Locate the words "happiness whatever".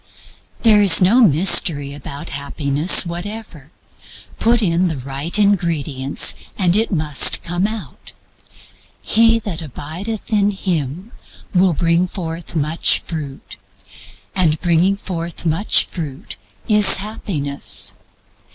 2.29-3.69